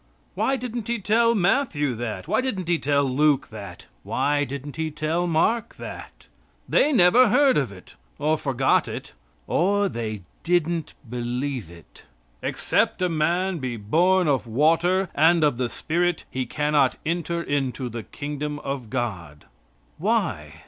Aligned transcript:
"'"Why 0.33 0.55
didn't 0.55 0.87
He 0.87 0.97
tell 0.97 1.35
Matthew 1.35 1.93
that? 1.93 2.27
Why 2.27 2.41
didn't 2.41 2.67
He 2.67 2.79
tell 2.79 3.03
Luke 3.03 3.49
that? 3.49 3.85
Why 4.01 4.43
didn't 4.45 4.75
He 4.75 4.89
tell 4.89 5.27
Mark 5.27 5.75
that? 5.75 6.25
They 6.67 6.91
never 6.91 7.29
heard 7.29 7.55
of 7.55 7.71
it, 7.71 7.93
or 8.17 8.35
forgot 8.35 8.87
it, 8.87 9.13
or 9.45 9.87
they 9.87 10.23
didn't 10.41 10.95
believe 11.07 11.69
it. 11.69 12.05
"Except 12.41 12.99
a 13.03 13.09
man 13.09 13.59
be 13.59 13.77
born 13.77 14.27
of 14.27 14.47
water 14.47 15.07
and 15.13 15.43
of 15.43 15.57
the 15.57 15.69
Spirit 15.69 16.25
he 16.31 16.47
cannot 16.47 16.97
enter 17.05 17.43
into 17.43 17.87
the 17.87 18.01
Kingdom 18.01 18.57
of 18.65 18.89
God." 18.89 19.45
Why? 19.99 20.53